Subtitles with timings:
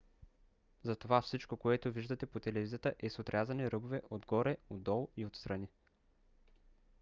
[0.83, 5.67] затова всичко което виждате по телевизията е с отрязани ръбове отгоре отдолу и отстрани